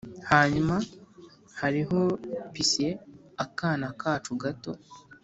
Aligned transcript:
hanyuma 0.31 0.75
hariho 1.59 1.99
pixie 2.53 2.89
akana 3.43 3.87
kacu 4.01 4.31
gato, 4.43 4.71